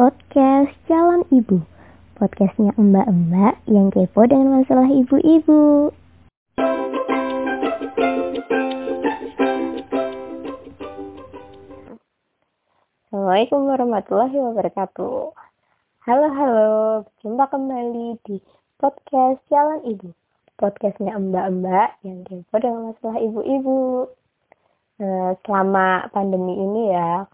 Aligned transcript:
podcast 0.00 0.72
Jalan 0.88 1.28
Ibu. 1.28 1.60
Podcastnya 2.16 2.72
mbak-mbak 2.72 3.60
yang 3.68 3.92
kepo 3.92 4.24
dengan 4.24 4.64
masalah 4.64 4.88
ibu-ibu. 4.88 5.92
Assalamualaikum 13.04 13.60
warahmatullahi 13.68 14.40
wabarakatuh. 14.40 15.36
Halo 16.08 16.26
halo, 16.32 17.04
jumpa 17.20 17.52
kembali 17.52 18.24
di 18.24 18.40
podcast 18.80 19.44
Jalan 19.52 19.84
Ibu. 19.84 20.16
Podcastnya 20.56 21.12
mbak-mbak 21.20 22.00
yang 22.08 22.24
kepo 22.24 22.56
dengan 22.56 22.96
masalah 22.96 23.20
ibu-ibu. 23.20 24.08
Eh, 24.96 25.36
selama 25.44 26.08
pandemi 26.08 26.56
ini 26.56 26.88
ya, 26.88 27.28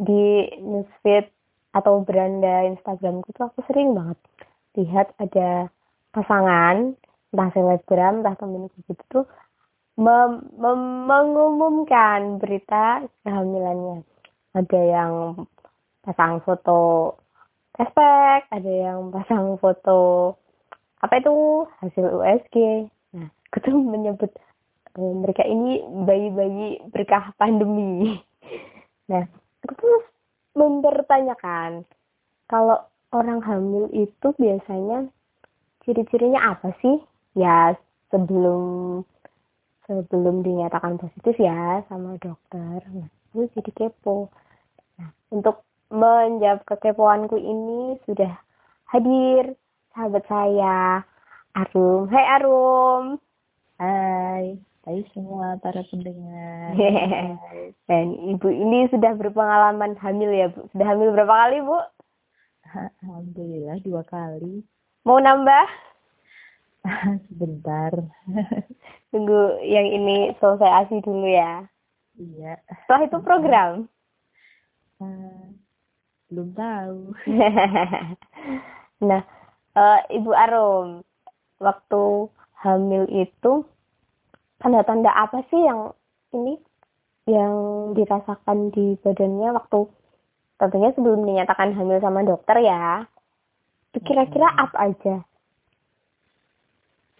di 0.00 0.48
newsfeed 0.56 1.28
atau 1.72 2.04
beranda 2.04 2.68
Instagramku 2.68 3.32
tuh 3.32 3.48
aku 3.48 3.64
sering 3.68 3.96
banget 3.96 4.18
lihat 4.76 5.12
ada 5.20 5.68
pasangan 6.12 6.96
entah 7.32 7.48
selebgram 7.56 8.20
entah 8.20 8.36
temenku 8.36 8.76
gitu 8.88 9.04
tuh 9.08 9.24
mem 9.96 10.48
mem 10.56 10.80
mengumumkan 11.08 12.40
berita 12.40 13.04
kehamilannya. 13.24 14.04
Ada 14.52 14.80
yang 14.80 15.12
pasang 16.04 16.44
foto 16.44 17.16
tespek 17.76 18.48
ada 18.52 18.72
yang 18.72 19.08
pasang 19.12 19.56
foto 19.56 20.36
apa 21.00 21.18
itu 21.18 21.64
hasil 21.80 22.04
USG 22.20 22.56
nah 23.16 23.28
aku 23.48 23.72
menyebut 23.72 24.28
eh, 25.00 25.14
mereka 25.16 25.44
ini 25.48 25.80
bayi-bayi 26.04 26.84
berkah 26.92 27.32
pandemi. 27.40 28.12
Nah 29.10 29.26
aku 29.66 29.72
tuh 29.76 29.98
mempertanyakan 30.52 31.84
kalau 32.48 32.84
orang 33.12 33.40
hamil 33.40 33.88
itu 33.92 34.32
biasanya 34.36 35.08
ciri-cirinya 35.84 36.56
apa 36.56 36.72
sih? 36.84 37.00
Ya 37.32 37.72
sebelum 38.12 39.00
sebelum 39.88 40.44
dinyatakan 40.44 41.00
positif 41.00 41.36
ya 41.40 41.80
sama 41.88 42.20
dokter. 42.20 42.84
Nah, 42.92 43.08
gue 43.32 43.48
jadi 43.56 43.70
kepo. 43.72 44.28
Nah, 45.00 45.10
untuk 45.32 45.64
menjawab 45.92 46.64
kekepoanku 46.64 47.36
ini 47.36 48.00
sudah 48.08 48.32
hadir 48.88 49.56
sahabat 49.92 50.24
saya 50.28 51.04
Arum. 51.52 52.08
Hai 52.08 52.24
Arum. 52.40 53.04
Hai. 53.76 54.71
Hai 54.82 55.06
semua 55.14 55.54
para 55.62 55.78
pendengar. 55.86 56.74
Dan 57.86 58.18
ibu 58.34 58.50
ini 58.50 58.90
sudah 58.90 59.14
berpengalaman 59.14 59.94
hamil 59.94 60.34
ya 60.34 60.50
bu. 60.50 60.66
Sudah 60.74 60.90
hamil 60.90 61.14
berapa 61.14 61.30
kali 61.30 61.62
bu? 61.62 61.78
Alhamdulillah 63.06 63.78
dua 63.86 64.02
kali. 64.02 64.66
Mau 65.06 65.22
nambah? 65.22 65.66
Sebentar. 67.30 67.94
Tunggu 69.14 69.62
yang 69.62 69.86
ini 69.86 70.34
selesai 70.42 70.70
asi 70.82 70.98
dulu 70.98 71.30
ya. 71.30 71.62
Iya. 72.18 72.58
Setelah 72.82 73.02
itu 73.06 73.18
program? 73.22 73.86
Uh, 74.98 75.46
belum 76.26 76.58
tahu. 76.58 76.98
nah, 79.06 79.22
uh, 79.78 80.00
Ibu 80.10 80.30
Arum, 80.34 81.06
waktu 81.62 82.26
hamil 82.66 83.06
itu 83.14 83.62
tanda-tanda 84.62 85.10
apa 85.10 85.42
sih 85.50 85.58
yang 85.58 85.90
ini 86.32 86.54
yang 87.26 87.54
dirasakan 87.98 88.70
di 88.70 88.94
badannya 89.02 89.50
waktu 89.58 89.90
tentunya 90.62 90.94
sebelum 90.94 91.26
dinyatakan 91.26 91.74
hamil 91.74 91.98
sama 91.98 92.22
dokter 92.22 92.62
ya. 92.62 93.02
Itu 93.90 93.98
kira-kira 94.06 94.46
apa 94.54 94.94
aja? 94.94 95.16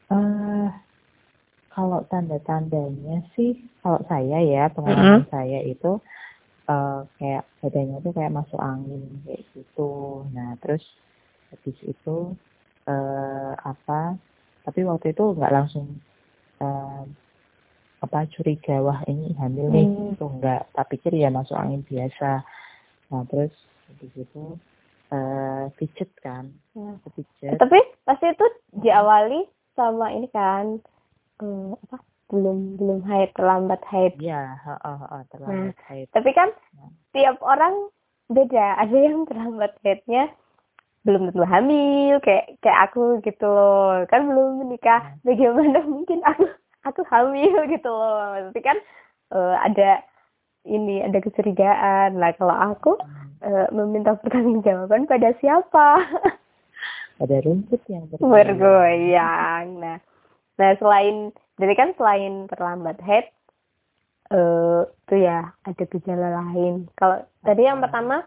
Uh, 0.07 0.71
kalau 1.73 2.05
tanda-tandanya 2.07 3.27
sih 3.35 3.59
kalau 3.83 3.99
saya 4.07 4.39
ya 4.45 4.71
pengalaman 4.71 5.27
hmm. 5.27 5.33
saya 5.33 5.59
itu 5.67 5.99
uh, 6.71 7.03
kayak 7.19 7.45
badannya 7.59 7.99
tuh 8.05 8.13
kayak 8.15 8.35
masuk 8.35 8.61
angin 8.63 9.03
kayak 9.27 9.43
gitu. 9.57 10.23
Nah 10.31 10.55
terus 10.63 10.85
habis 11.51 11.77
itu 11.83 12.37
uh, 12.87 13.53
apa 13.59 14.17
tapi 14.63 14.87
waktu 14.87 15.11
itu 15.11 15.35
nggak 15.35 15.55
langsung 15.55 15.99
uh, 16.63 17.03
apa 18.03 18.27
curiga 18.35 18.83
wah 18.83 18.99
ini 19.07 19.31
hamil 19.39 19.71
nih 19.71 19.87
hmm. 19.87 20.19
itu 20.19 20.27
enggak 20.27 20.67
tak 20.75 20.91
pikir 20.91 21.15
ya 21.15 21.31
masuk 21.31 21.55
angin 21.55 21.87
biasa. 21.87 22.43
Nah 23.15 23.23
terus 23.31 23.55
di 24.03 24.11
situ 24.11 24.59
uh, 25.15 25.71
pijet 25.79 26.11
kan. 26.19 26.51
Hmm. 26.75 26.99
pijet 27.15 27.55
tapi 27.63 27.79
pasti 28.03 28.27
itu 28.27 28.47
diawali 28.83 29.47
sama 29.79 30.11
ini 30.11 30.27
kan 30.35 30.83
um, 31.39 31.79
apa 31.89 32.03
belum 32.33 32.81
belum 32.81 32.99
haid 33.07 33.31
terlambat 33.39 33.81
haid. 33.87 34.19
Ya 34.19 34.59
oh, 34.67 34.81
oh, 34.83 35.01
oh, 35.07 35.23
terlambat 35.31 35.79
nah, 35.79 35.87
haid. 35.93 36.09
Tapi 36.11 36.31
kan 36.35 36.51
nah. 36.75 36.91
tiap 37.15 37.39
orang 37.39 37.87
beda. 38.27 38.67
Ada 38.83 38.97
yang 38.99 39.31
terlambat 39.31 39.79
haidnya 39.87 40.27
belum 41.03 41.35
tentu 41.35 41.43
hamil 41.43 42.23
kayak 42.23 42.59
kayak 42.59 42.91
aku 42.91 43.23
gitu 43.23 43.47
loh. 43.47 44.03
Kan 44.11 44.27
belum 44.27 44.67
menikah 44.67 45.07
nah. 45.07 45.23
bagaimana 45.23 45.79
mungkin 45.87 46.19
aku 46.27 46.51
aku 46.87 47.03
hamil 47.09 47.67
gitu 47.75 47.91
loh. 47.91 48.39
Maksudnya 48.39 48.63
kan 48.63 48.79
uh, 49.35 49.55
ada 49.63 49.91
ini 50.67 51.03
ada 51.03 51.19
kecurigaan. 51.19 52.19
Lah 52.19 52.33
kalau 52.39 52.55
aku 52.55 52.99
uh, 53.43 53.67
meminta 53.75 54.15
pertanggungjawaban 54.19 55.11
pada 55.11 55.35
siapa? 55.43 55.87
Ada 57.23 57.39
rumput 57.47 57.79
yang 57.87 58.11
bergoyang. 58.19 59.79
Nah 59.79 59.99
nah 60.59 60.71
selain 60.79 61.31
jadi 61.57 61.75
kan 61.79 61.91
selain 61.95 62.51
terlambat 62.51 62.99
head 63.01 63.31
uh, 64.35 64.83
itu 65.07 65.17
ya 65.23 65.53
ada 65.63 65.85
gejala 65.87 66.29
lain. 66.43 66.89
Kalau 66.99 67.23
tadi 67.47 67.63
yang 67.69 67.79
pertama 67.79 68.27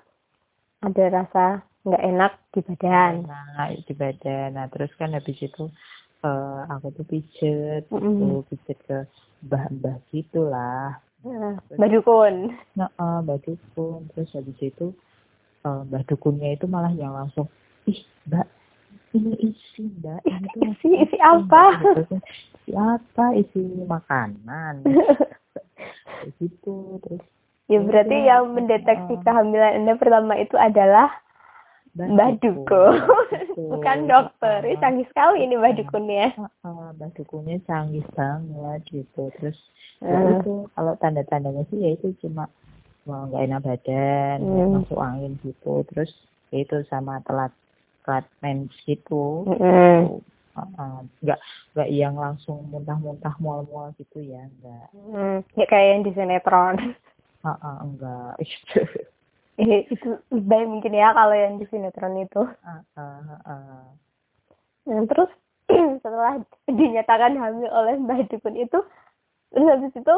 ada 0.80 1.04
rasa 1.12 1.46
nggak 1.86 2.04
enak 2.06 2.34
di 2.54 2.60
badan. 2.66 3.14
Nah 3.28 3.70
di 3.74 3.94
badan. 3.94 4.50
Nah 4.56 4.66
terus 4.72 4.94
kan 4.96 5.14
habis 5.14 5.38
itu 5.42 5.70
uh, 6.26 6.66
aku 6.74 6.90
tuh 6.98 7.06
pijet 7.06 7.86
mm 7.94 7.98
-hmm. 8.02 8.18
tuh 8.18 8.42
pijet 8.50 8.78
ke 8.90 8.98
mbah-mbah 9.46 9.98
gitulah. 10.10 10.98
Uh, 11.22 11.54
mbah 11.78 11.90
dukun. 11.90 12.58
Nah 12.74 12.90
uh, 12.98 13.22
mbah 13.22 13.38
dukun. 13.46 14.10
Terus 14.18 14.34
habis 14.34 14.58
itu 14.58 14.92
uh, 15.62 15.86
mbah 15.86 16.02
dukunnya 16.10 16.58
itu 16.58 16.66
malah 16.66 16.94
yang 16.98 17.14
langsung 17.14 17.46
ih 17.86 18.02
mbak 18.26 18.50
ini 19.14 19.54
isi 19.54 19.86
mbak 20.02 20.22
ini 20.26 20.48
tuh 20.50 20.62
isi 20.74 20.90
isi 21.06 21.18
apa? 21.22 21.64
gitu. 21.82 22.18
isi 22.66 22.74
apa? 22.74 23.26
Isi 23.38 23.62
makanan. 23.86 24.82
Gitu 26.42 26.98
terus 27.06 27.22
ya 27.70 27.82
berarti 27.82 28.18
yang 28.26 28.54
mendeteksi 28.54 29.14
kehamilan 29.22 29.84
anda 29.84 29.94
pertama 29.98 30.34
itu 30.42 30.58
adalah 30.58 31.10
Mbak 31.96 32.44
Dukun, 32.44 33.00
bukan 33.56 33.98
dokter. 34.12 34.60
Ini 34.68 34.76
canggih 34.84 35.08
sekali 35.08 35.48
ini 35.48 35.56
Mbak 35.56 35.80
Dukunnya. 35.80 36.28
Mbak 37.00 37.10
Dukunnya 37.16 37.64
canggih 37.64 38.04
banget 38.12 38.84
gitu. 38.92 39.32
Terus 39.40 39.56
uh. 40.04 40.44
itu 40.44 40.68
kalau 40.76 40.94
tanda-tandanya 41.00 41.64
sih 41.72 41.80
ya 41.80 41.96
itu 41.96 42.12
cuma 42.20 42.52
mau 43.08 43.32
nggak 43.32 43.44
enak 43.48 43.64
badan, 43.64 44.38
hmm. 44.44 44.84
masuk 44.84 45.00
angin 45.00 45.40
gitu. 45.40 45.88
Terus 45.88 46.12
ya 46.52 46.68
itu 46.68 46.84
sama 46.92 47.24
telat 47.24 47.56
telat 48.04 48.28
mens 48.44 48.76
gitu. 48.84 49.48
Hmm. 49.56 50.20
nggak 51.20 51.40
nggak 51.76 51.90
yang 51.92 52.16
langsung 52.16 52.64
muntah-muntah 52.72 53.36
mual-mual 53.44 53.92
gitu 54.00 54.24
ya 54.24 54.40
enggak 54.40 54.88
hmm, 54.96 55.44
ya 55.60 55.66
kayak 55.68 55.88
yang 55.92 56.02
di 56.08 56.12
sinetron 56.16 56.96
uh, 57.44 57.52
uh, 57.60 57.84
enggak 57.84 58.40
gitu 58.40 58.88
eh, 59.60 59.88
itu 59.88 60.20
baik 60.32 60.68
mungkin 60.68 60.94
ya 60.96 61.16
kalau 61.16 61.36
yang 61.36 61.56
di 61.60 61.66
sinetron 61.72 62.20
itu 62.20 62.44
uh, 62.44 62.82
uh, 63.00 63.40
uh. 63.48 63.88
Nah, 64.86 65.04
terus 65.10 65.32
setelah 66.04 66.44
dinyatakan 66.70 67.40
hamil 67.40 67.70
oleh 67.72 67.98
Mbak 67.98 68.36
Dukun 68.36 68.56
itu 68.60 68.80
terus 69.50 69.68
habis 69.72 69.94
itu 69.96 70.16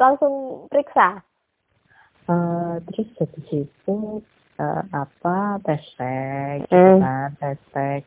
langsung 0.00 0.66
periksa 0.72 1.22
uh, 2.28 2.80
terus 2.90 3.08
habis 3.20 3.46
itu 3.52 3.96
uh, 4.58 4.82
apa 4.92 5.60
tes 5.64 5.82
gitu 5.86 6.72
hmm. 6.72 7.00
kan 7.00 7.30
tes 7.38 7.58
tes 7.70 8.02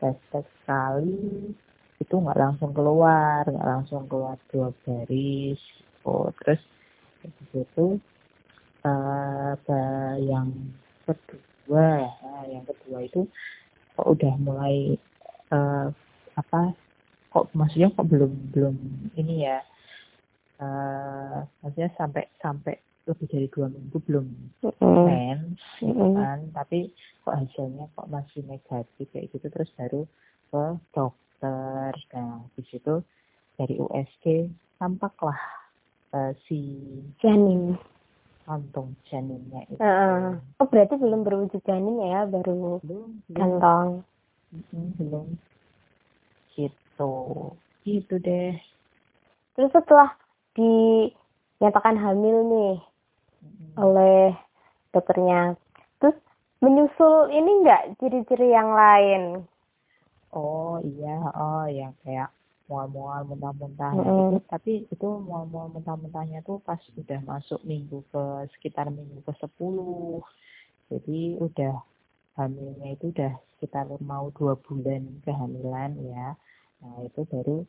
tes 0.00 0.16
tes 0.32 0.46
sekali 0.62 1.52
itu 2.00 2.14
nggak 2.16 2.40
langsung 2.40 2.72
keluar 2.72 3.44
nggak 3.44 3.68
langsung 3.68 4.08
keluar 4.08 4.40
dua 4.48 4.72
baris 4.82 5.60
oh 6.08 6.32
terus 6.40 6.60
habis 7.20 7.68
itu 7.68 8.00
uh, 8.84 10.14
yang 10.20 10.48
kedua 11.04 12.06
nah, 12.06 12.44
yang 12.48 12.64
kedua 12.64 12.98
itu 13.04 13.26
kok 13.96 14.06
udah 14.06 14.34
mulai 14.40 14.96
uh, 15.52 15.92
apa 16.38 16.72
kok 17.30 17.50
maksudnya 17.52 17.92
kok 17.92 18.08
belum 18.08 18.32
belum 18.54 18.76
ini 19.18 19.44
ya 19.46 19.58
uh, 20.62 21.44
maksudnya 21.62 21.90
sampai 21.98 22.24
sampai 22.40 22.74
lebih 23.08 23.26
dari 23.26 23.48
dua 23.50 23.66
minggu 23.72 23.98
belum 24.06 24.26
mens 25.08 25.60
gitu 25.80 25.90
Mm-mm. 25.90 26.14
kan 26.14 26.38
tapi 26.54 26.92
kok 27.26 27.36
hasilnya 27.36 27.90
kok 27.96 28.10
masih 28.12 28.44
negatif 28.46 29.06
kayak 29.10 29.28
gitu 29.32 29.46
terus 29.50 29.70
baru 29.74 30.02
ke 30.50 30.64
dokter 30.94 31.92
nah 32.12 32.44
di 32.54 32.62
situ 32.68 33.02
dari 33.60 33.76
USG 33.76 34.48
tampaklah 34.80 35.36
eh, 36.16 36.32
si 36.48 36.88
Janin. 37.20 37.76
Kantung 38.50 38.98
janinnya 39.06 39.62
itu. 39.70 39.78
Heeh. 39.78 40.42
Oh 40.58 40.66
berarti 40.66 40.98
belum 40.98 41.22
berwujud 41.22 41.62
janin 41.62 42.02
ya, 42.02 42.26
baru 42.26 42.82
belum 42.82 43.22
belum. 43.30 43.38
kantong. 43.38 43.88
Mm, 44.74 44.88
belum. 44.98 45.26
Gitu. 46.58 47.14
Gitu 47.86 48.14
deh. 48.18 48.58
Terus 49.54 49.70
setelah 49.70 50.10
dinyatakan 50.58 51.94
hamil 51.94 52.36
nih 52.50 52.74
Mm, 53.40 53.72
oleh 53.80 54.36
dokternya, 54.92 55.56
terus 55.96 56.12
menyusul 56.60 57.32
ini 57.32 57.64
enggak 57.64 57.96
ciri-ciri 57.96 58.52
yang 58.52 58.76
lain? 58.76 59.22
oh 60.36 60.76
iya. 60.84 61.16
Oh 61.32 61.64
yang 61.64 61.96
kayak 62.04 62.28
mual-mual 62.70 63.26
muntah-muntah 63.26 63.90
nah, 63.98 64.06
Mm-mm. 64.06 64.38
itu 64.38 64.46
tapi 64.46 64.72
itu 64.86 65.08
mual-mual 65.26 65.74
muntah-muntahnya 65.74 66.46
tuh 66.46 66.62
pas 66.62 66.78
udah 66.94 67.20
masuk 67.26 67.58
minggu 67.66 68.06
ke 68.14 68.22
sekitar 68.54 68.86
minggu 68.94 69.18
ke 69.26 69.32
10 69.42 70.22
jadi 70.90 71.38
udah 71.38 71.74
hamilnya 72.34 72.98
itu 72.98 73.14
udah 73.14 73.32
sekitar 73.54 73.86
mau 74.02 74.32
dua 74.34 74.58
bulan 74.58 75.22
kehamilan 75.22 75.92
ya. 76.02 76.34
Nah 76.82 76.96
itu 77.06 77.22
baru 77.30 77.62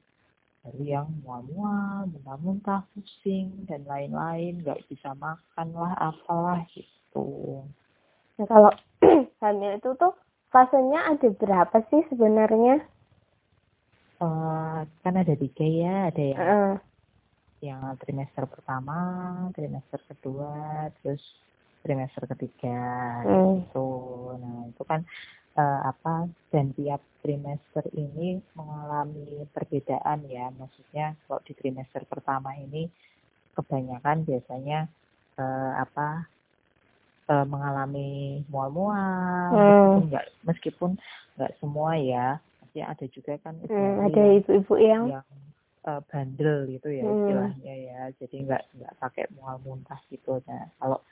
baru 0.65 0.81
yang 0.81 1.07
mual-mual 1.21 2.09
muntah-muntah 2.09 2.87
pusing 2.95 3.67
dan 3.69 3.85
lain-lain. 3.85 4.65
Nggak 4.65 4.87
bisa 4.89 5.13
makan 5.19 5.67
lah 5.77 5.93
apalah 5.99 6.65
gitu. 6.73 7.61
Nah, 8.41 8.47
kalau 8.49 8.71
hamil 9.43 9.77
itu 9.77 9.89
tuh 10.01 10.17
fasenya 10.49 11.13
ada 11.13 11.29
berapa 11.29 11.77
sih 11.93 12.01
sebenarnya? 12.09 12.81
Eh, 14.21 14.79
kan 15.01 15.13
ada 15.17 15.33
tiga 15.33 15.65
ya 15.65 15.93
ada 16.13 16.21
yang 16.21 16.37
Heeh. 16.41 16.73
yang 17.61 17.81
trimester 18.01 18.45
pertama, 18.49 18.97
trimester 19.53 20.01
kedua, 20.09 20.89
terus 21.01 21.21
trimester 21.81 22.25
ketiga 22.29 22.77
gitu. 23.25 23.89
Nah, 24.37 24.69
itu 24.69 24.83
kan 24.85 25.01
eh, 25.57 25.79
apa 25.89 26.29
dan 26.53 26.69
tiap 26.77 27.01
trimester 27.25 27.85
ini 27.97 28.41
mengalami 28.57 29.45
perbedaan 29.49 30.25
ya. 30.29 30.53
Maksudnya 30.53 31.17
kalau 31.25 31.41
di 31.45 31.53
trimester 31.57 32.05
pertama 32.05 32.53
ini 32.57 32.89
kebanyakan 33.57 34.21
biasanya 34.25 34.79
eh, 35.41 35.71
apa 35.81 36.29
eh, 37.29 37.45
mengalami 37.49 38.41
mual-mual 38.53 39.49
Hmm. 39.49 39.65
meskipun 39.65 40.03
nggak 40.13 40.25
meskipun 40.45 40.91
nggak 41.37 41.51
semua 41.57 41.97
ya. 41.97 42.27
Maksudnya 42.71 42.87
ada 42.95 43.05
juga 43.11 43.33
kan 43.43 43.53
Hmm, 43.67 43.67
ibu-ibu 43.67 44.07
ada 44.07 44.23
ibu-ibu 44.39 44.73
yang 44.79 45.03
yang 45.11 45.27
eh, 45.83 46.01
bandel 46.07 46.57
gitu 46.71 46.87
ya 46.87 47.03
Hmm. 47.03 47.15
istilahnya 47.19 47.73
ya 47.75 47.99
jadi 48.15 48.35
nggak 48.47 48.63
nggak 48.79 48.93
pakai 48.95 49.23
mual 49.35 49.59
muntah 49.59 49.99
gitu 50.07 50.39
nah 50.47 50.71
kalau 50.79 51.03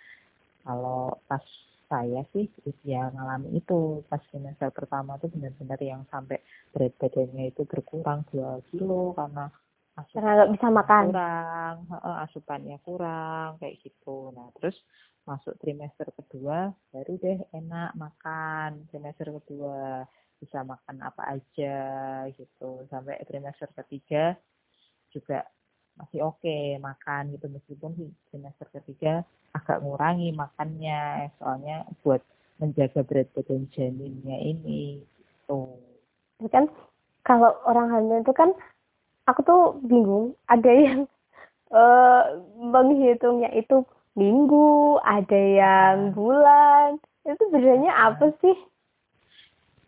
kalau 0.64 1.20
pas 1.28 1.44
saya 1.92 2.24
sih 2.32 2.48
ya 2.88 3.12
ngalami 3.12 3.60
itu 3.60 4.00
pas 4.08 4.24
semester 4.32 4.72
pertama 4.72 5.20
tuh 5.20 5.28
benar-benar 5.36 5.84
yang 5.84 6.08
sampai 6.08 6.40
berat 6.72 6.96
badannya 6.96 7.52
itu 7.52 7.68
berkurang 7.68 8.24
2 8.32 8.64
kilo 8.72 9.12
karena 9.20 9.52
karena 10.16 10.32
nggak 10.40 10.52
bisa 10.56 10.68
makan. 10.72 11.04
kurang 11.12 11.76
asupannya 12.24 12.78
kurang 12.88 13.60
kayak 13.60 13.84
gitu 13.84 14.32
nah 14.32 14.48
terus 14.56 14.80
masuk 15.28 15.60
trimester 15.60 16.08
kedua 16.16 16.72
baru 16.96 17.20
deh 17.20 17.38
enak 17.52 18.00
makan 18.00 18.88
trimester 18.88 19.28
kedua 19.44 20.08
bisa 20.40 20.64
makan 20.64 21.04
apa 21.04 21.38
aja 21.38 21.78
gitu. 22.34 22.88
Sampai 22.88 23.20
trimester 23.28 23.68
ketiga 23.76 24.40
juga 25.12 25.44
masih 26.00 26.24
oke 26.24 26.80
makan 26.80 27.36
gitu. 27.36 27.52
Meskipun 27.52 27.92
di 27.96 28.08
trimester 28.32 28.68
ketiga 28.72 29.22
agak 29.54 29.84
ngurangi 29.84 30.32
makannya. 30.32 31.30
Soalnya 31.38 31.84
buat 32.02 32.24
menjaga 32.60 33.04
berat 33.04 33.28
badan 33.36 33.68
janinnya 33.76 34.38
ini 34.40 35.04
gitu. 35.04 35.76
Kan 36.52 36.72
kalau 37.28 37.52
orang 37.68 37.92
hamil 37.92 38.24
itu 38.24 38.32
kan 38.32 38.56
aku 39.28 39.44
tuh 39.44 39.64
bingung. 39.84 40.36
Ada 40.48 40.72
yang 40.72 41.00
eh 41.80 42.24
menghitungnya 42.58 43.52
itu 43.54 43.84
minggu 44.16 45.00
ada 45.04 45.38
yang 45.38 45.96
Ah. 46.10 46.14
bulan. 46.16 46.88
Itu 47.28 47.44
bedanya 47.52 47.92
apa 48.10 48.34
sih 48.42 48.56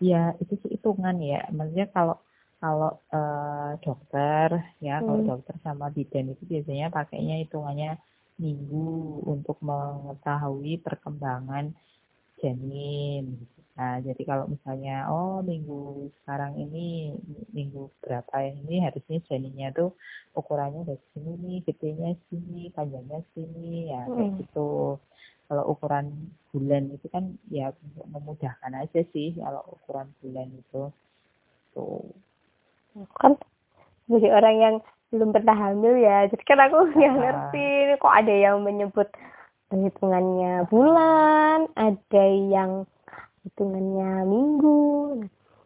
ya 0.10 0.34
itu 0.42 0.54
sih 0.62 0.70
hitungan 0.76 1.16
ya 1.32 1.40
maksudnya 1.58 1.88
kalau 1.96 2.16
kalau 2.62 2.90
eh, 3.16 3.72
dokter 3.86 4.50
ya 4.86 5.02
kalau 5.06 5.22
Hmm. 5.22 5.30
dokter 5.30 5.56
sama 5.66 5.86
bidan 5.96 6.26
itu 6.34 6.44
biasanya 6.52 6.88
pakainya 6.98 7.36
hitungannya 7.44 7.92
minggu 8.44 8.90
untuk 9.34 9.58
mengetahui 9.70 10.82
perkembangan 10.86 11.66
janin 12.42 13.26
nah 13.78 13.98
jadi 14.04 14.22
kalau 14.28 14.46
misalnya 14.52 15.08
oh 15.14 15.40
minggu 15.42 16.12
sekarang 16.22 16.54
ini 16.60 17.16
minggu 17.56 17.88
berapa 18.04 18.36
ini 18.52 18.84
harusnya 18.86 19.18
janinnya 19.30 19.72
tuh 19.78 19.90
ukurannya 20.36 20.82
dari 20.90 21.04
sini 21.16 21.32
nih 21.44 21.58
gedenya 21.68 22.10
sini 22.28 22.68
panjangnya 22.76 23.20
sini 23.34 23.94
ya 23.94 24.02
kayak 24.12 24.32
Hmm. 24.32 24.40
gitu 24.44 24.70
kalau 25.52 25.76
ukuran 25.76 26.32
bulan 26.56 26.88
itu 26.96 27.12
kan 27.12 27.36
ya 27.52 27.76
untuk 27.92 28.08
memudahkan 28.08 28.72
aja 28.72 29.04
sih 29.12 29.36
kalau 29.36 29.60
ukuran 29.68 30.08
bulan 30.24 30.48
itu. 30.48 30.88
Tuh. 31.76 32.08
Kan 33.20 33.36
sebagai 34.08 34.32
orang 34.32 34.56
yang 34.64 34.76
belum 35.12 35.36
pernah 35.36 35.52
hamil 35.60 36.00
ya 36.00 36.24
jadi 36.32 36.44
kan 36.48 36.60
aku 36.72 36.96
nggak 36.96 37.12
Ah. 37.12 37.20
ngerti 37.20 37.68
kok 38.00 38.16
ada 38.16 38.32
yang 38.32 38.64
menyebut 38.64 39.12
hitungannya 39.68 40.72
bulan 40.72 41.68
ada 41.76 42.24
yang 42.32 42.88
hitungannya 43.44 44.24
minggu. 44.24 44.80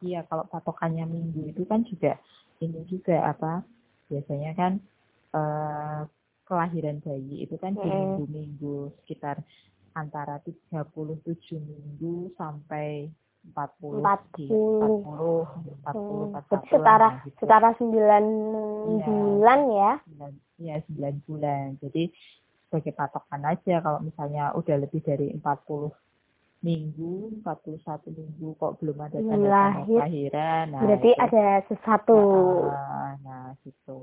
Iya 0.01 0.25
kalau 0.25 0.49
patokannya 0.49 1.05
minggu 1.05 1.53
itu 1.53 1.61
kan 1.69 1.85
juga 1.85 2.17
ini 2.57 2.89
juga 2.89 3.21
apa 3.21 3.61
biasanya 4.09 4.57
kan 4.57 4.81
eh, 5.29 6.01
kelahiran 6.45 7.01
bayi 7.01 7.45
itu 7.49 7.57
kan 7.57 7.73
di 7.73 7.85
minggu-minggu 7.89 8.93
sekitar 9.01 9.41
antara 9.95 10.37
37 10.43 10.83
minggu 11.57 12.29
sampai 12.35 13.07
40 13.45 14.01
di 14.35 14.49
40. 14.49 15.05
40 15.05 15.85
40 15.85 15.95
Hmm, 15.95 16.33
41 16.33 16.49
berarti 16.49 16.67
setara 16.67 16.97
lah 16.99 17.13
gitu. 17.23 17.37
setara 17.39 17.69
sembilan 17.73 18.23
Iya. 18.85 19.05
bulan 19.05 19.59
ya 19.71 19.91
sembilan 20.01 20.31
ya 20.57 20.75
sembilan 20.81 21.13
bulan 21.23 21.65
jadi 21.79 22.03
sebagai 22.65 22.91
patokan 22.91 23.41
aja 23.45 23.75
kalau 23.79 23.99
misalnya 24.01 24.43
udah 24.51 24.75
lebih 24.81 24.99
dari 24.99 25.27
40 25.31 25.93
minggu 26.59 27.13
41 27.45 28.09
minggu 28.09 28.47
kok 28.57 28.81
belum 28.81 28.97
ada 28.99 29.21
tanda-tanda 29.21 29.49
lahir. 29.53 29.99
kelahiran 30.01 30.65
nah 30.73 30.81
berarti 30.81 31.09
itu, 31.13 31.21
ada 31.21 31.45
sesuatu 31.69 32.19
nah, 32.65 33.11
nah 33.21 33.45
gitu 33.61 33.99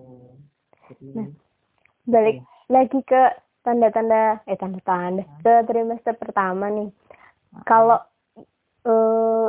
jadi 0.88 1.08
Nah, 1.18 1.28
balik 2.04 2.36
iya. 2.38 2.46
lagi 2.68 2.98
ke 3.02 3.22
tanda-tanda 3.62 4.42
eh 4.46 4.58
tanda-tanda 4.58 5.22
Nah. 5.22 5.38
ke 5.40 5.54
trimester 5.66 6.14
pertama 6.14 6.68
nih. 6.68 6.90
Kalau 7.64 7.98
eh, 8.82 9.48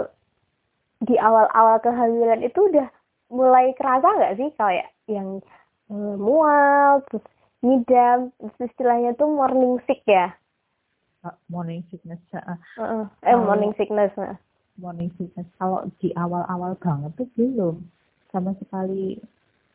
di 1.04 1.16
awal-awal 1.20 1.82
kehamilan 1.82 2.42
itu 2.42 2.70
udah 2.70 2.88
mulai 3.34 3.74
kerasa 3.74 4.08
nggak 4.08 4.36
sih? 4.38 4.50
Kayak 4.56 4.88
yang 5.10 5.42
eh, 5.90 6.16
mual 6.16 7.02
terus 7.10 7.26
ngidam 7.60 8.30
terus 8.38 8.72
istilahnya 8.72 9.16
tuh 9.16 9.28
morning 9.28 9.80
sick 9.90 10.02
ya? 10.06 10.32
Uh, 11.24 11.32
morning 11.48 11.80
sickness 11.88 12.20
uh, 12.36 12.60
Heeh. 12.76 13.08
eh 13.24 13.38
morning 13.40 13.72
sickness 13.80 14.12
morning 14.76 15.08
sickness 15.16 15.48
kalau 15.56 15.88
di 16.04 16.12
awal-awal 16.20 16.76
banget 16.76 17.16
tuh 17.16 17.28
belum. 17.40 17.80
Sama 18.28 18.52
sekali 18.60 19.16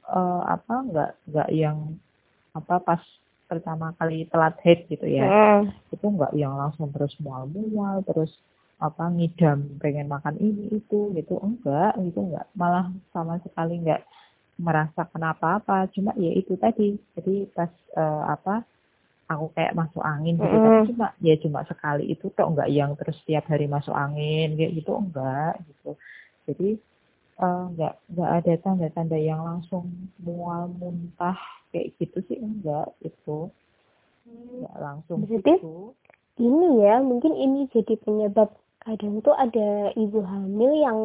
eh, 0.05 0.43
apa 0.45 0.75
nggak 0.85 1.11
nggak 1.33 1.49
yang 1.57 1.97
apa 2.53 2.77
pas 2.85 3.01
pertama 3.49 3.97
kali 3.97 4.29
telat 4.29 4.61
head 4.61 4.85
gitu 4.93 5.09
ya. 5.09 5.25
Heeh. 5.27 5.61
itu 5.89 6.05
nggak 6.05 6.37
yang 6.37 6.55
langsung 6.55 6.93
terus 6.93 7.17
mual-mual 7.19 8.05
terus 8.05 8.37
apa 8.79 9.11
ngidam 9.11 9.81
pengen 9.83 10.07
makan 10.07 10.37
ini 10.39 10.79
itu 10.79 11.11
gitu. 11.17 11.41
Enggak 11.41 11.97
gitu 12.05 12.29
enggak 12.29 12.47
malah 12.53 12.93
sama 13.11 13.41
sekali 13.41 13.81
enggak 13.81 14.05
merasa 14.61 15.07
kenapa 15.09 15.59
apa 15.59 15.89
cuma 15.97 16.13
ya 16.15 16.31
itu 16.37 16.55
tadi. 16.61 17.01
Jadi 17.17 17.49
pas 17.51 17.73
eh, 17.97 18.25
apa 18.29 18.63
aku 19.29 19.53
kayak 19.57 19.75
masuk 19.75 20.05
angin 20.05 20.37
gitu. 20.37 20.57
Tapi 20.61 20.79
cuma 20.93 21.07
ya 21.25 21.35
cuma 21.41 21.61
sekali 21.65 22.05
itu 22.13 22.29
tok. 22.31 22.49
Enggak 22.55 22.69
yang 22.69 22.93
terus 22.95 23.17
setiap 23.25 23.49
hari 23.49 23.67
masuk 23.67 23.97
angin 23.97 24.55
kayak 24.55 24.77
gitu. 24.77 24.93
Enggak 24.93 25.59
gitu. 25.65 25.97
Jadi 26.49 26.69
eh, 27.39 27.63
enggak 27.75 27.95
enggak 28.11 28.31
ada 28.43 28.53
tanda-tanda 28.63 29.19
yang 29.19 29.41
langsung 29.43 29.89
mual 30.23 30.71
muntah 30.79 31.39
kayak 31.71 31.95
gitu 31.99 32.19
sih 32.27 32.39
enggak 32.39 32.91
itu 33.03 33.51
nggak 34.29 34.77
langsung 34.77 35.25
Berarti 35.25 35.57
gitu. 35.57 35.97
ini 36.37 36.85
ya 36.85 37.01
mungkin 37.01 37.33
ini 37.33 37.65
jadi 37.73 37.97
penyebab 38.05 38.53
kadang 38.85 39.21
tuh 39.25 39.35
ada 39.37 39.93
ibu 39.97 40.21
hamil 40.25 40.73
yang 40.77 40.99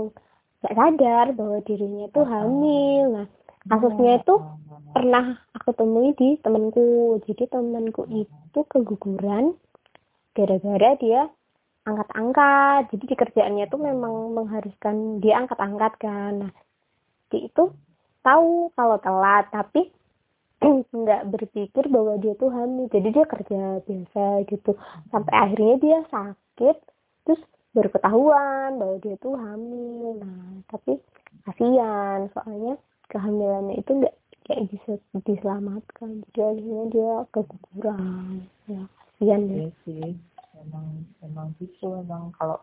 nggak 0.64 0.76
sadar 0.80 1.28
bahwa 1.36 1.60
dirinya 1.68 2.08
tuh 2.16 2.24
hamil. 2.24 3.04
Nah 3.12 3.28
kasusnya 3.68 4.20
itu 4.24 4.36
ah, 4.40 4.56
ah. 4.56 4.80
pernah 4.96 5.26
aku 5.56 5.70
temui 5.76 6.16
di 6.16 6.40
temanku. 6.40 7.20
Jadi 7.28 7.44
temanku 7.52 8.08
itu 8.12 8.60
keguguran 8.72 9.56
gara-gara 10.32 10.96
dia 11.00 11.28
angkat-angkat. 11.84 12.92
Jadi 12.96 13.04
di 13.08 13.16
kerjaannya 13.16 13.66
tuh 13.68 13.80
memang 13.80 14.36
mengharuskan 14.36 15.20
dia 15.20 15.40
angkat-angkat 15.44 15.94
kan. 16.00 16.34
Nah, 16.48 16.52
dia 17.32 17.42
itu 17.48 17.72
tahu 18.24 18.72
kalau 18.76 18.98
telat 19.04 19.52
tapi 19.52 19.92
nggak 20.96 21.28
berpikir 21.28 21.86
bahwa 21.92 22.20
dia 22.20 22.34
tuh 22.40 22.50
hamil. 22.52 22.88
Jadi 22.88 23.08
dia 23.12 23.26
kerja 23.28 23.84
biasa 23.84 24.24
gitu. 24.48 24.72
Sampai 25.12 25.34
akhirnya 25.36 25.76
dia 25.80 25.98
sakit 26.08 26.78
terus 27.28 27.42
baru 27.76 27.90
ketahuan 27.92 28.70
bahwa 28.80 28.96
dia 29.04 29.16
tuh 29.20 29.36
hamil. 29.36 30.24
Nah, 30.24 30.64
tapi 30.72 31.00
kasihan 31.44 32.32
soalnya 32.32 32.80
kehamilannya 33.12 33.78
itu 33.78 33.92
nggak 34.00 34.16
kayak 34.44 34.68
bisa 34.72 35.00
diselamatkan 35.24 36.24
jadi 36.36 36.52
akhirnya 36.52 36.84
dia 36.92 37.14
keguguran 37.32 38.44
ya 38.68 38.84
kasihan 38.92 39.42
deh 39.48 39.72
Iya 39.88 40.33
emang 40.64 40.88
emang 41.22 41.48
gitu 41.60 42.00
emang 42.00 42.32
kalau 42.40 42.58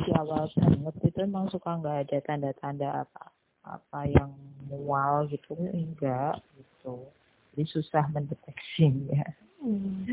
di 0.00 0.10
awal 0.16 0.48
banget 0.56 0.94
itu 1.04 1.18
emang 1.20 1.50
suka 1.50 1.76
nggak 1.76 2.08
ada 2.08 2.18
tanda-tanda 2.24 2.88
apa 3.04 3.22
apa 3.66 4.00
yang 4.08 4.32
mual 4.70 5.28
gitu 5.28 5.52
enggak 5.58 6.40
gitu. 6.56 7.04
Jadi 7.52 7.64
susah 7.68 8.06
mendeteksinya. 8.14 9.26
Hmm. 9.60 10.06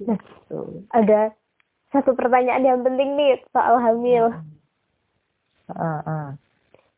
Nah, 0.00 0.16
Gitu. 0.16 0.60
ada 0.92 1.32
satu 1.88 2.12
pertanyaan 2.12 2.64
yang 2.68 2.80
penting 2.84 3.16
nih 3.16 3.40
soal 3.48 3.80
hamil 3.80 4.28
Ah, 5.66 5.98
ah. 6.06 6.28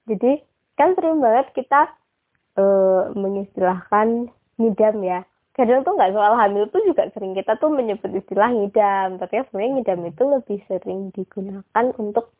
jadi 0.04 0.44
kan 0.76 0.92
sering 0.98 1.22
banget 1.22 1.48
kita 1.56 1.88
eh, 2.58 3.02
mengistilahkan 3.16 4.28
ngidam 4.58 5.00
ya 5.00 5.22
kadang 5.58 5.82
tuh 5.82 5.98
nggak 5.98 6.14
soal 6.14 6.38
hamil 6.38 6.70
tuh 6.70 6.78
juga 6.86 7.10
sering 7.10 7.34
kita 7.34 7.58
tuh 7.58 7.66
menyebut 7.68 8.14
istilah 8.14 8.46
ngidam 8.46 9.18
tapi 9.18 9.42
sebenarnya 9.50 9.70
ngidam 9.74 10.00
itu 10.06 10.22
lebih 10.22 10.58
sering 10.70 11.10
digunakan 11.10 11.84
untuk 11.98 12.30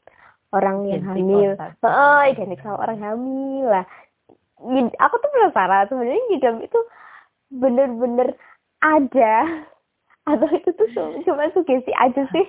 orang 0.55 0.87
yang 0.87 1.03
Identik 1.03 1.27
hamil 1.27 1.51
kontak. 1.59 1.71
oh 1.83 2.21
identik 2.23 2.61
sama 2.63 2.79
orang 2.79 2.99
hamil 3.03 3.65
lah 3.67 3.85
aku 5.03 5.15
tuh 5.19 5.31
penasaran 5.35 5.91
sebenarnya 5.91 6.23
ngidam 6.31 6.57
itu 6.63 6.79
bener-bener 7.51 8.29
ada 8.79 9.35
atau 10.31 10.49
itu 10.55 10.71
tuh 10.79 10.89
cuma- 11.27 11.51
sugesti 11.51 11.91
aja 11.99 12.23
sih 12.31 12.47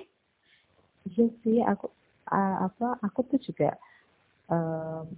Iya 1.10 1.26
sih 1.42 1.58
aku 1.64 1.90
ah, 2.30 2.70
apa 2.70 2.94
aku 3.02 3.26
tuh 3.26 3.40
juga 3.42 3.74
em, 4.52 5.08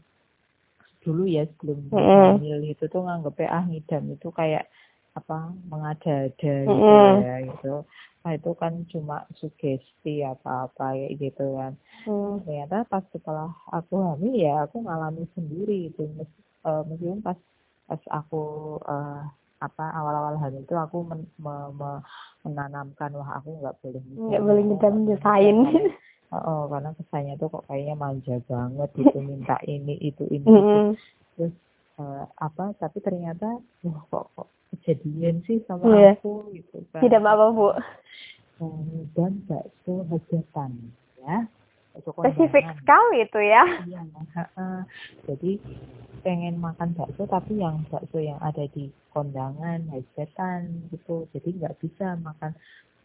dulu 1.03 1.27
ya 1.27 1.45
sebelum 1.45 1.91
Mm-mm. 1.91 2.39
hamil 2.39 2.71
itu 2.71 2.87
tuh 2.87 3.03
nganggepnya 3.03 3.49
ah 3.51 3.65
ngidam 3.67 4.15
itu 4.15 4.31
kayak 4.31 4.71
apa 5.13 5.53
mengada-ada 5.69 6.55
gitu 6.65 6.73
Mm-mm. 6.73 7.21
ya 7.21 7.37
gitu. 7.53 7.75
Nah 8.23 8.33
itu 8.33 8.51
kan 8.57 8.73
cuma 8.89 9.29
sugesti 9.37 10.25
apa-apa 10.25 10.97
kayak 10.97 11.21
gitu 11.21 11.59
kan. 11.59 11.73
Hmm. 12.09 12.41
Ternyata 12.43 12.89
pas 12.89 13.05
setelah 13.13 13.53
aku 13.69 13.95
hamil 14.01 14.33
ya 14.33 14.65
aku 14.65 14.81
ngalami 14.83 15.29
sendiri 15.37 15.93
itu 15.93 16.09
Mes- 16.17 16.43
eh, 16.65 16.83
meskipun 16.89 17.21
pas 17.21 17.39
pas 17.87 18.03
aku 18.09 18.43
eh, 18.89 19.23
apa 19.63 19.85
awal-awal 19.95 20.41
hamil 20.41 20.65
itu 20.65 20.75
aku 20.75 21.05
men- 21.07 21.31
me- 21.39 21.71
me- 21.77 22.03
menanamkan 22.43 23.15
wah 23.15 23.39
aku 23.39 23.63
nggak 23.63 23.77
boleh 23.85 24.03
nggak 24.03 24.43
boleh 24.43 24.63
loh, 24.65 24.69
ngidam 24.71 24.81
nggak 24.81 24.93
boleh 24.97 25.07
nyesain 25.13 25.57
ngidam. 25.63 25.95
Oh, 26.33 26.65
karena 26.65 26.97
kesannya 26.97 27.37
tuh 27.37 27.53
kok 27.53 27.69
kayaknya 27.69 27.93
manja 27.93 28.41
banget 28.49 28.89
gitu 28.97 29.19
minta 29.21 29.61
ini 29.69 30.01
itu 30.01 30.25
ini 30.33 30.49
itu. 30.49 30.57
Mm-mm. 30.57 30.85
terus 31.37 31.55
eh, 32.01 32.25
apa 32.41 32.73
tapi 32.81 32.99
ternyata 33.05 33.61
wah 33.85 34.03
kok 34.09 34.27
kok 34.33 34.49
kejadian 34.83 35.47
sih 35.47 35.63
sama 35.71 35.87
Iya. 35.87 36.19
aku 36.19 36.51
gitu 36.51 36.83
kan 36.91 37.01
tidak 37.01 37.23
apa 37.23 37.47
bu. 37.55 37.71
Eh, 38.63 39.03
dan 39.15 39.33
bakso 39.47 40.07
hajatan 40.11 40.71
ya. 41.23 41.47
Spesifik 41.93 42.67
sekali 42.81 43.23
itu 43.23 43.41
ya. 43.43 43.65
Iya 43.87 44.03
jadi 45.29 45.61
pengen 46.23 46.63
makan 46.63 46.95
bakso 46.95 47.27
tapi 47.27 47.59
yang 47.59 47.83
bakso 47.91 48.19
yang 48.19 48.39
ada 48.43 48.67
di 48.71 48.91
kondangan 49.15 49.87
hajatan 49.93 50.89
gitu. 50.91 51.27
Jadi 51.35 51.59
nggak 51.59 51.77
bisa 51.83 52.17
makan 52.23 52.55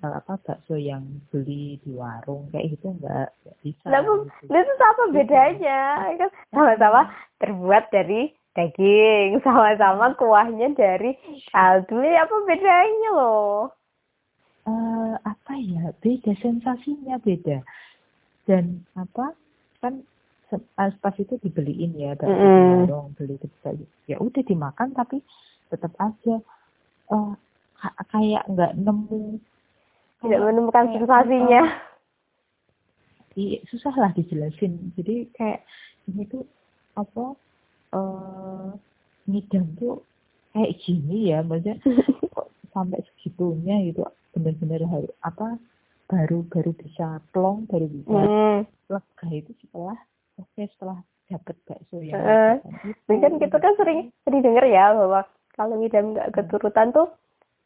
eh, 0.05 0.13
apa 0.13 0.37
bakso 0.41 0.77
yang 0.77 1.03
beli 1.33 1.81
di 1.83 1.91
warung. 1.93 2.47
Kayak 2.53 2.77
gitu 2.77 2.93
nggak 3.01 3.29
bisa 3.65 3.85
Lah, 3.91 4.01
Bu, 4.05 4.23
gitu. 4.23 4.53
Itu 4.55 4.73
apa 4.83 5.03
bedanya? 5.11 5.79
Kan 6.15 6.29
sama-sama 6.53 7.01
terbuat 7.41 7.89
dari 7.91 8.31
daging, 8.57 9.37
sama-sama 9.45 10.17
kuahnya 10.17 10.73
dari 10.73 11.13
kaldu. 11.53 12.01
Apa 12.01 12.35
bedanya 12.49 13.09
loh? 13.13 13.69
eh 14.67 15.13
apa 15.23 15.53
ya 15.55 15.95
beda 16.03 16.35
sensasinya 16.43 17.15
beda 17.23 17.63
dan 18.43 18.83
apa 18.99 19.31
kan 19.79 20.03
se- 20.51 20.67
pas 20.75 21.15
itu 21.15 21.39
dibeliin 21.39 21.95
ya 21.95 22.11
Mm-mm. 22.19 22.83
warung 22.83 23.15
beli 23.15 23.39
beli. 23.63 23.87
ya 24.11 24.19
udah 24.19 24.43
dimakan 24.43 24.91
tapi 24.91 25.23
tetap 25.71 25.95
aja 26.03 26.35
eh 27.15 27.31
ka- 27.79 27.97
kayak 28.11 28.43
nggak 28.51 28.75
nemu 28.75 29.39
Tidak 30.19 30.41
menemukan 30.41 30.85
kayak, 30.89 30.95
sensasinya. 30.99 31.63
Iya, 33.37 33.61
susah 33.69 33.93
lah 33.93 34.11
dijelasin. 34.17 34.97
Jadi 34.97 35.29
kayak 35.37 35.61
ini 36.09 36.25
tuh 36.25 36.41
apa 36.97 37.37
eh 37.91 38.69
ngidam 39.27 39.65
tuh 39.75 40.01
kayak 40.51 40.75
gini 40.81 41.31
ya, 41.31 41.43
maksudnya 41.43 41.77
kok 42.33 42.47
sampai 42.71 42.99
segitunya 43.03 43.81
gitu 43.85 44.03
bener-bener 44.33 44.85
harus 44.85 45.11
apa 45.21 45.57
baru 46.07 46.45
baru 46.47 46.71
bisa 46.73 47.19
plong 47.29 47.67
baru 47.67 47.85
bisa 47.89 48.07
Hmm. 48.07 48.59
lega 48.87 49.27
itu 49.29 49.51
setelah 49.59 49.97
oke 50.37 50.61
setelah 50.71 50.97
dapet 51.27 51.55
bakso 51.67 51.99
itu, 51.99 52.15
Ini 53.11 53.17
kan 53.19 53.33
kita 53.35 53.57
kan 53.59 53.73
sering 53.75 54.07
sering 54.23 54.39
dengar 54.39 54.63
ya 54.63 54.95
bahwa 54.95 55.27
kalau 55.51 55.75
ngidam 55.75 56.15
nggak 56.15 56.31
keturutan 56.31 56.95
tuh 56.95 57.11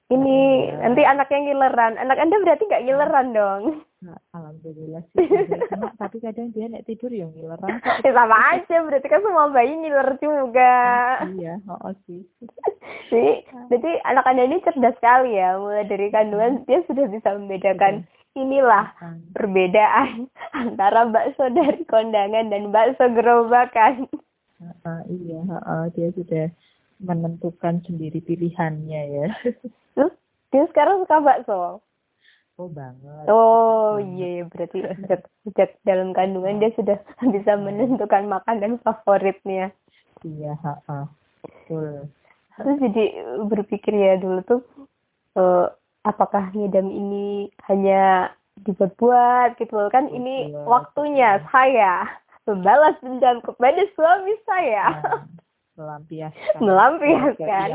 ini 0.10 0.66
Iya. 0.66 0.82
nanti 0.82 1.02
anaknya 1.06 1.40
ngileran. 1.46 1.94
Anak 1.96 2.18
anda 2.18 2.42
berarti 2.42 2.64
nggak 2.66 2.84
ngileran 2.84 3.28
dong? 3.32 3.64
Nah, 4.02 4.18
alhamdulillah 4.34 5.06
sih. 5.14 5.30
Cuma, 5.70 5.94
tapi 5.94 6.18
kadang 6.18 6.50
dia 6.50 6.66
nek 6.66 6.84
tidur 6.84 7.14
yang 7.14 7.30
ngileran 7.32 7.78
Ya, 8.02 8.10
sama 8.12 8.34
aja 8.52 8.82
berarti 8.82 9.06
kan 9.06 9.22
semua 9.22 9.46
bayi 9.48 9.78
ngiler 9.78 10.18
juga. 10.18 10.74
iya 11.32 11.62
oh, 11.70 11.94
sih 12.04 12.26
Jadi, 13.08 13.46
jadi 13.70 13.90
anak 14.02 14.26
anda 14.26 14.44
ini 14.44 14.58
cerdas 14.62 14.98
sekali 14.98 15.38
ya. 15.38 15.54
Mulai 15.56 15.86
dari 15.86 16.10
kandungan 16.10 16.66
dia 16.66 16.82
sudah 16.84 17.06
bisa 17.08 17.30
membedakan 17.38 18.02
inilah 18.34 18.90
Ah, 18.98 19.14
perbedaan 19.36 20.26
antara 20.58 21.06
bakso 21.06 21.52
dari 21.52 21.86
kondangan 21.86 22.50
dan 22.50 22.74
bakso 22.74 23.06
gerobakan. 23.06 24.10
ah, 24.82 25.06
iya 25.06 25.46
ah, 25.62 25.86
dia 25.92 26.10
sudah 26.12 26.50
menentukan 26.98 27.82
sendiri 27.84 28.18
pilihannya 28.18 29.02
ya 29.14 29.28
Terus 29.94 30.14
dia 30.50 30.66
sekarang 30.70 31.06
suka 31.06 31.22
bakso. 31.22 31.86
Oh 32.60 32.70
banget 32.70 33.26
Oh 33.28 34.00
Banget. 34.00 34.08
iya 34.16 34.28
iya, 34.28 34.44
berarti 34.48 34.78
sejak, 35.00 35.22
sejak 35.46 35.70
dalam 35.84 36.12
kandungan 36.16 36.60
dia 36.60 36.72
sudah 36.76 36.98
bisa 37.36 37.52
menentukan 37.58 38.26
makanan 38.28 38.80
favoritnya. 38.84 39.72
iya 40.24 40.54
ah, 40.64 40.80
ah. 40.88 41.06
betul 41.44 42.08
Terus 42.58 42.78
jadi 42.84 43.04
berpikir 43.48 43.94
ya 43.96 44.14
dulu 44.22 44.40
tuh 44.46 44.62
eh, 45.36 45.68
apakah 46.04 46.52
ngidam 46.54 46.88
ini 46.92 47.50
hanya 47.70 48.30
dibuat-buat 48.62 49.58
gitu 49.58 49.74
loh 49.74 49.90
kan 49.90 50.06
ini 50.10 50.52
Dibuat-buat, 50.52 50.68
waktunya 50.68 51.40
betul. 51.40 51.50
saya 51.50 51.94
membalas 52.46 52.96
dendam 53.02 53.40
kepada 53.42 53.82
suami 53.96 54.34
saya. 54.46 54.86
Nah, 55.72 55.88
melampiaskan 55.88 56.60
melampiaskan 56.62 57.70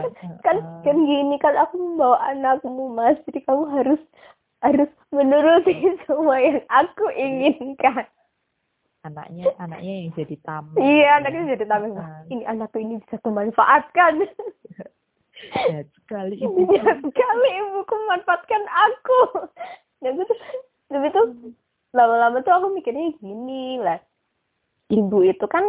kan 0.45 0.56
kan 0.85 0.97
gini 1.02 1.35
kan 1.40 1.56
aku 1.59 1.75
membawa 1.75 2.21
anakmu 2.28 2.92
mas 2.92 3.16
jadi 3.26 3.42
kamu 3.42 3.64
harus 3.73 3.99
harus 4.60 4.90
menuruti 5.10 5.75
semua 6.04 6.36
yang 6.38 6.60
aku 6.68 7.06
inginkan. 7.12 8.06
Anaknya 9.02 9.54
anaknya 9.56 9.92
yang 10.02 10.10
jadi 10.18 10.36
tamu 10.42 10.75
iya 10.76 11.22
anaknya 11.22 11.54
jadi 11.54 11.64
tameng. 11.66 11.94
Ah, 11.94 12.26
ini 12.26 12.42
anakku 12.42 12.78
ini 12.78 12.98
bisa 13.00 13.22
kumanfaatkan. 13.22 14.18
Jahat 15.54 15.86
sekali 15.94 16.34
ibu 16.42 16.66
jahat 16.72 16.98
sekali 16.98 17.48
ibuku 17.54 17.94
memanfaatkan 17.94 18.62
aku. 18.66 19.20
Dan 20.02 20.18
itu 20.18 20.34
tapi 20.88 21.06
tuh 21.10 21.26
lama-lama 21.94 22.42
tuh 22.42 22.50
aku 22.50 22.66
mikirnya 22.75 23.14
gini 23.22 23.78
lah. 23.78 24.02
Ibu 24.90 25.22
itu 25.22 25.46
kan 25.46 25.62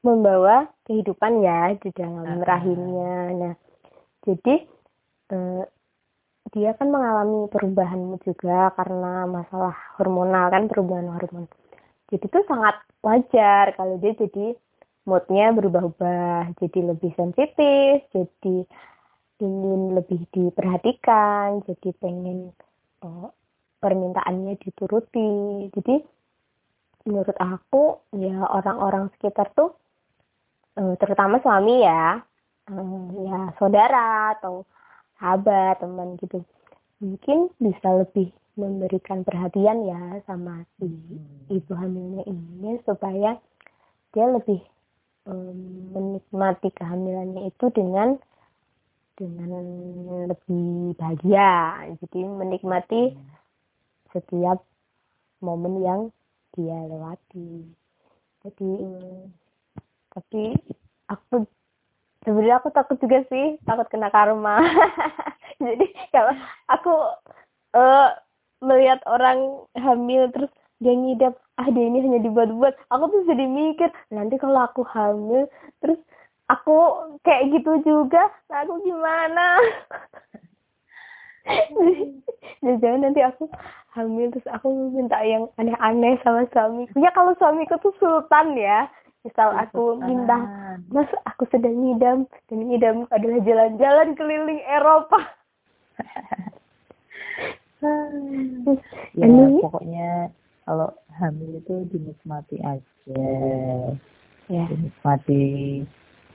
membawa 0.00 0.64
kehidupan 0.86 1.44
ya 1.44 1.76
di 1.76 1.92
dalam 1.92 2.40
Ah. 2.40 2.46
rahimnya. 2.46 3.14
Nah 3.36 3.54
jadi 4.24 4.64
eh, 5.28 5.62
dia 6.56 6.72
kan 6.72 6.88
mengalami 6.88 7.52
perubahan 7.52 8.16
juga 8.24 8.72
karena 8.80 9.28
masalah 9.28 9.76
hormonal 10.00 10.48
kan 10.48 10.64
perubahan 10.72 11.12
hormon. 11.12 11.44
Jadi 12.08 12.24
itu 12.32 12.40
sangat 12.48 12.80
wajar 13.04 13.76
kalau 13.76 14.00
dia 14.00 14.16
jadi 14.16 14.56
moodnya 15.04 15.52
berubah-ubah 15.52 16.56
jadi 16.56 16.96
lebih 16.96 17.12
sensitif 17.12 18.08
jadi 18.08 18.56
ingin 19.36 20.00
lebih 20.00 20.24
diperhatikan 20.32 21.60
jadi 21.68 21.88
pengen 22.00 22.56
oh, 23.04 23.36
permintaannya 23.84 24.56
dituruti. 24.56 25.68
Jadi 25.76 25.94
menurut 27.04 27.36
aku 27.36 28.00
ya 28.16 28.48
orang-orang 28.48 29.12
sekitar 29.12 29.52
tuh 29.52 29.76
eh, 30.80 30.96
terutama 30.96 31.36
suami 31.44 31.84
ya 31.84 32.16
eh, 32.72 33.04
ya 33.28 33.52
saudara 33.60 34.40
atau 34.40 34.64
sahabat 35.16 35.80
teman 35.80 36.16
gitu 36.20 36.44
mungkin 37.00 37.52
bisa 37.60 37.88
lebih 37.92 38.32
memberikan 38.56 39.20
perhatian 39.20 39.84
ya 39.84 40.00
sama 40.24 40.64
si 40.80 40.88
hmm. 40.88 41.52
ibu 41.52 41.72
hamilnya 41.76 42.24
ini 42.24 42.80
supaya 42.88 43.36
dia 44.16 44.26
lebih 44.32 44.64
um, 45.28 45.92
menikmati 45.92 46.72
kehamilannya 46.72 47.52
itu 47.52 47.68
dengan 47.76 48.16
dengan 49.16 49.52
lebih 50.28 50.96
bahagia 50.96 51.84
jadi 52.00 52.20
menikmati 52.24 53.12
hmm. 53.12 53.20
setiap 54.16 54.64
momen 55.44 55.84
yang 55.84 56.00
dia 56.56 56.80
lewati 56.88 57.68
jadi 58.40 58.70
tapi 60.16 60.56
aku 61.12 61.44
sebenarnya 62.26 62.58
aku 62.58 62.74
takut 62.74 62.98
juga 62.98 63.22
sih 63.30 63.54
takut 63.62 63.86
kena 63.86 64.10
karma. 64.10 64.58
Jadi 65.64 65.86
kalau 66.10 66.34
aku 66.66 66.92
uh, 67.78 68.10
melihat 68.60 68.98
orang 69.06 69.62
hamil 69.78 70.26
terus 70.34 70.50
dia 70.82 70.92
ngidap 70.92 71.38
ah 71.56 71.70
dia 71.70 71.86
ini 71.86 72.02
hanya 72.04 72.20
dibuat-buat. 72.20 72.74
Aku 72.92 73.08
tuh 73.08 73.24
jadi 73.24 73.48
mikir 73.48 73.88
nanti 74.12 74.36
kalau 74.36 74.60
aku 74.60 74.84
hamil 74.84 75.48
terus 75.80 75.96
aku 76.52 76.76
kayak 77.24 77.48
gitu 77.56 77.80
juga 77.80 78.28
nah 78.52 78.60
aku 78.66 78.84
gimana? 78.84 79.46
Jangan 82.82 83.00
nanti 83.08 83.24
aku 83.24 83.48
hamil 83.96 84.28
terus 84.34 84.44
aku 84.52 84.92
minta 84.92 85.16
yang 85.24 85.48
aneh-aneh 85.56 86.20
sama 86.20 86.44
suami. 86.52 86.84
Ya 87.00 87.08
kalau 87.16 87.32
suamiku 87.40 87.80
tuh 87.80 87.96
sultan 87.96 88.52
ya 88.52 88.84
misal 89.26 89.50
aku 89.58 89.98
minta 89.98 90.38
mas 90.86 91.10
aku 91.26 91.50
sedang 91.50 91.74
ngidam 91.82 92.30
dan 92.46 92.58
ngidam 92.62 92.96
adalah 93.10 93.42
jalan-jalan 93.42 94.08
keliling 94.14 94.62
Eropa. 94.62 95.20
Ya 99.14 99.26
Ini? 99.28 99.60
pokoknya 99.62 100.32
kalau 100.64 100.90
hamil 101.20 101.60
itu 101.60 101.86
dinikmati 101.92 102.56
aja. 102.64 103.28
Ya. 104.48 104.64
Dinikmati 104.66 105.44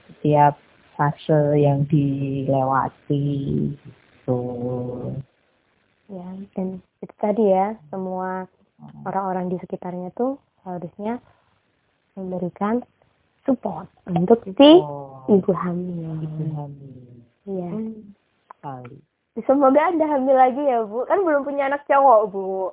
setiap 0.08 0.54
fase 0.94 1.58
yang 1.58 1.84
dilewati 1.90 3.26
gitu. 3.74 4.40
Ya 6.08 6.28
dan 6.54 6.78
itu 7.00 7.14
tadi 7.18 7.44
ya 7.50 7.74
semua 7.90 8.46
hmm. 8.78 9.02
orang-orang 9.08 9.50
di 9.50 9.56
sekitarnya 9.60 10.14
tuh 10.14 10.38
harusnya 10.62 11.18
memberikan 12.16 12.84
support 13.46 13.88
untuk 14.06 14.42
si 14.44 14.70
ibu 15.28 15.52
hamil. 15.52 16.20
Ibu 16.22 16.44
hamil. 16.54 16.96
Iya. 17.48 17.70
Kali. 18.62 18.98
Semoga 19.48 19.90
anda 19.90 20.06
hamil 20.06 20.36
lagi 20.36 20.62
ya 20.62 20.84
bu. 20.84 21.08
Kan 21.08 21.24
belum 21.24 21.42
punya 21.42 21.72
anak 21.72 21.82
cowok 21.88 22.20
bu. 22.30 22.70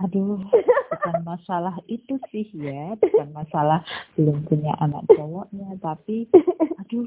Aduh, 0.00 0.40
bukan 0.90 1.16
masalah 1.28 1.76
itu 1.84 2.16
sih 2.32 2.48
ya, 2.56 2.96
bukan 2.96 3.36
masalah 3.36 3.84
belum 4.16 4.48
punya 4.48 4.72
anak 4.80 5.04
cowoknya, 5.12 5.76
tapi 5.84 6.24
aduh. 6.80 7.04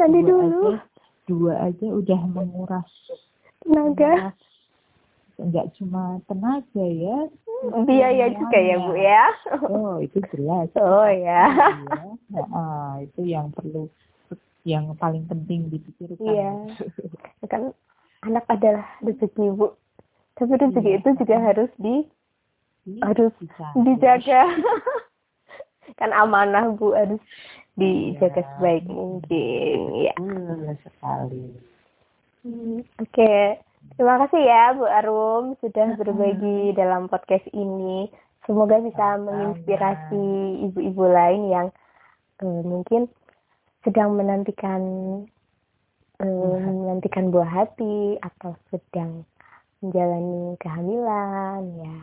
Nanti 0.00 0.20
dulu. 0.24 0.72
Aja, 0.72 0.80
dua 1.28 1.54
aja 1.68 1.86
udah 1.92 2.20
menguras 2.32 2.88
tenaga. 3.60 4.32
Enggak 5.40 5.72
cuma 5.78 6.20
tenaga 6.28 6.84
ya, 6.84 7.28
biaya 7.86 8.26
juga 8.34 8.58
ya 8.58 8.76
bu 8.82 8.92
ya. 8.98 9.24
Oh 9.70 9.96
itu 10.02 10.18
jelas. 10.34 10.68
Oh 10.76 11.08
ya 11.08 11.46
nah, 12.32 12.98
itu 13.02 13.20
yang 13.28 13.52
perlu 13.52 13.86
yang 14.62 14.94
paling 14.96 15.26
penting 15.26 15.68
dipikirkan. 15.68 16.22
Iya. 16.22 16.52
Kan 17.50 17.74
anak 18.22 18.46
adalah 18.46 18.86
rezeki 19.02 19.52
bu. 19.58 19.74
Tapi 20.38 20.52
rezeki 20.56 20.90
iya. 20.96 20.98
itu 21.02 21.10
juga 21.18 21.36
harus 21.42 21.70
di 21.76 21.96
iya, 22.88 23.02
harus 23.10 23.32
bisa. 23.42 23.66
dijaga. 23.76 24.42
Kan 26.00 26.10
amanah 26.14 26.72
bu 26.78 26.94
harus 26.94 27.20
dijaga 27.74 28.42
iya. 28.42 28.48
sebaik 28.56 28.84
mungkin 28.86 29.78
ya 30.08 30.14
hmm, 30.16 30.78
sekali. 30.82 31.46
Hmm, 32.42 32.80
oke. 32.98 33.10
okay. 33.10 33.60
Terima 33.92 34.14
kasih 34.24 34.42
ya 34.42 34.62
Bu 34.78 34.86
Arum 34.86 35.44
sudah 35.58 35.98
berbagi 35.98 36.72
dalam 36.78 37.10
podcast 37.10 37.46
ini. 37.50 38.06
Semoga 38.46 38.78
bisa 38.82 39.18
menginspirasi 39.18 40.26
ibu-ibu 40.70 41.04
lain 41.06 41.42
yang 41.50 41.66
uh, 42.42 42.62
mungkin 42.62 43.10
sedang 43.82 44.14
menantikan 44.14 44.82
uh, 46.22 46.58
menantikan 46.62 47.34
buah 47.34 47.46
hati 47.46 48.18
atau 48.22 48.54
sedang 48.70 49.26
menjalani 49.82 50.54
kehamilan 50.62 51.62
ya. 51.82 51.96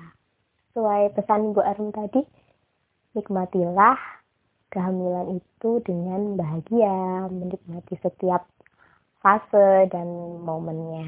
Sesuai 0.72 1.16
pesan 1.16 1.56
Bu 1.56 1.64
Arum 1.64 1.96
tadi, 1.96 2.24
nikmatilah 3.16 3.98
kehamilan 4.70 5.42
itu 5.42 5.82
dengan 5.82 6.38
bahagia, 6.38 7.28
menikmati 7.32 7.98
setiap 8.00 8.46
fase 9.20 9.88
dan 9.92 10.08
momennya. 10.44 11.08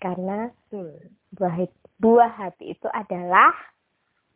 Karena 0.00 0.48
buah 1.36 1.56
buah 2.00 2.30
hati 2.36 2.72
itu 2.72 2.88
adalah 2.90 3.52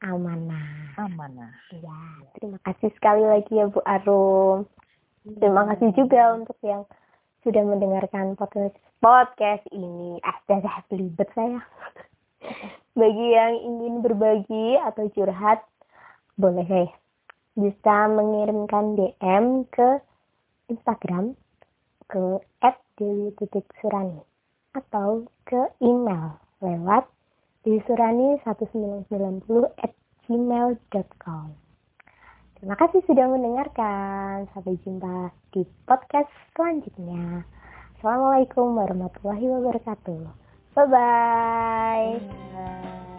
amanah. 0.04 0.96
Amanah. 1.00 1.52
Ya 1.72 1.98
terima 2.36 2.60
kasih 2.68 2.92
sekali 2.96 3.24
lagi 3.24 3.52
ya 3.56 3.66
Bu 3.72 3.80
Arum. 3.88 4.68
Terima 5.24 5.64
kasih 5.72 5.90
juga 5.96 6.36
untuk 6.36 6.58
yang 6.60 6.84
sudah 7.40 7.64
mendengarkan 7.64 8.36
podcast 8.36 8.76
podcast 9.00 9.64
ini. 9.72 10.20
Ah 10.20 10.36
dah 10.44 10.84
belibet 10.92 11.28
saya. 11.32 11.64
Bagi 13.00 13.26
yang 13.32 13.56
ingin 13.58 13.94
berbagi 14.04 14.78
atau 14.78 15.08
curhat 15.16 15.64
boleh 16.36 16.92
bisa 17.54 17.96
mengirimkan 18.10 18.98
DM 18.98 19.66
ke 19.70 20.02
Instagram 20.68 21.38
ke 22.08 22.40
Dewi 22.94 23.34
Titik 23.36 23.66
Surani 23.82 24.22
atau 24.74 25.26
ke 25.46 25.60
email 25.82 26.38
lewat 26.62 27.06
dewisurani 27.66 28.38
1990 28.46 29.66
at 29.82 29.92
gmail.com 30.26 31.64
Terima 32.64 32.80
kasih 32.80 33.04
sudah 33.04 33.28
mendengarkan. 33.28 34.48
Sampai 34.56 34.80
jumpa 34.80 35.36
di 35.52 35.68
podcast 35.84 36.32
selanjutnya. 36.56 37.44
Assalamualaikum 38.00 38.72
warahmatullahi 38.72 39.52
wabarakatuh. 39.52 40.24
Bye-bye. 40.72 40.88
bye 40.88 42.24
bye 42.24 43.12